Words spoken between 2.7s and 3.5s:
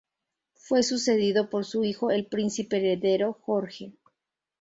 Heredero